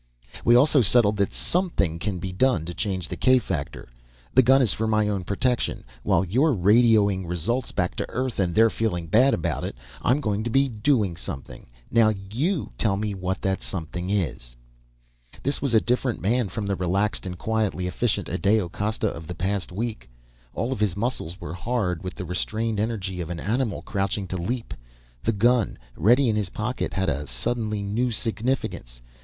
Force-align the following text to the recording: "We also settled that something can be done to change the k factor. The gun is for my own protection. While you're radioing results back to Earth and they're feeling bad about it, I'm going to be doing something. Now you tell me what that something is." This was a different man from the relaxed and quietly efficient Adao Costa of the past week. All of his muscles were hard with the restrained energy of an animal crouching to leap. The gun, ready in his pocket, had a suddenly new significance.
"We 0.43 0.55
also 0.55 0.81
settled 0.81 1.17
that 1.17 1.31
something 1.31 1.99
can 1.99 2.17
be 2.17 2.31
done 2.31 2.65
to 2.65 2.73
change 2.73 3.07
the 3.07 3.15
k 3.15 3.37
factor. 3.37 3.87
The 4.33 4.41
gun 4.41 4.59
is 4.59 4.73
for 4.73 4.87
my 4.87 5.07
own 5.07 5.23
protection. 5.23 5.83
While 6.01 6.25
you're 6.25 6.55
radioing 6.55 7.27
results 7.29 7.71
back 7.71 7.95
to 7.97 8.09
Earth 8.09 8.39
and 8.39 8.55
they're 8.55 8.71
feeling 8.71 9.05
bad 9.05 9.35
about 9.35 9.63
it, 9.63 9.75
I'm 10.01 10.19
going 10.19 10.43
to 10.43 10.49
be 10.49 10.67
doing 10.69 11.15
something. 11.17 11.67
Now 11.91 12.11
you 12.31 12.71
tell 12.79 12.97
me 12.97 13.13
what 13.13 13.43
that 13.43 13.61
something 13.61 14.09
is." 14.09 14.55
This 15.43 15.61
was 15.61 15.75
a 15.75 15.79
different 15.79 16.19
man 16.19 16.49
from 16.49 16.65
the 16.65 16.75
relaxed 16.75 17.27
and 17.27 17.37
quietly 17.37 17.85
efficient 17.85 18.27
Adao 18.27 18.71
Costa 18.71 19.07
of 19.07 19.27
the 19.27 19.35
past 19.35 19.71
week. 19.71 20.09
All 20.55 20.71
of 20.71 20.79
his 20.79 20.97
muscles 20.97 21.39
were 21.39 21.53
hard 21.53 22.03
with 22.03 22.15
the 22.15 22.25
restrained 22.25 22.79
energy 22.79 23.21
of 23.21 23.29
an 23.29 23.39
animal 23.39 23.83
crouching 23.83 24.25
to 24.29 24.37
leap. 24.37 24.73
The 25.21 25.31
gun, 25.31 25.77
ready 25.95 26.27
in 26.27 26.35
his 26.35 26.49
pocket, 26.49 26.91
had 26.93 27.07
a 27.07 27.27
suddenly 27.27 27.83
new 27.83 28.09
significance. 28.09 28.99